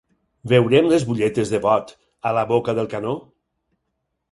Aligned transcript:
Veurem 0.53 0.87
les 0.91 1.05
butlletes 1.09 1.51
de 1.51 1.59
vot 1.67 1.93
a 2.31 2.33
la 2.39 2.47
boca 2.55 2.77
del 2.81 2.91
canó? 2.97 3.17